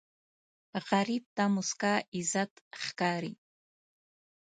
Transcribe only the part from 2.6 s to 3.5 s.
ښکاري